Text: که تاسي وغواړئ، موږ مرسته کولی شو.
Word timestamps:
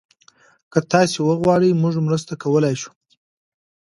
که 0.71 0.79
تاسي 0.91 1.19
وغواړئ، 1.23 1.69
موږ 1.81 1.95
مرسته 2.07 2.33
کولی 2.43 2.75
شو. 2.81 2.91